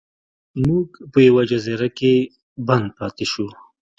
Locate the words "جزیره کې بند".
1.51-2.87